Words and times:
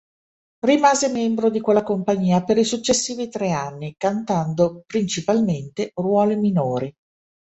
Rimase 0.65 1.09
membro 1.09 1.51
di 1.51 1.61
quella 1.61 1.83
compagnia 1.83 2.43
per 2.43 2.57
i 2.57 2.63
successivi 2.63 3.29
tre 3.29 3.51
anni, 3.51 3.93
cantando 3.99 4.81
principalmente 4.87 5.91
ruoli 5.93 6.35
minori. 6.37 6.91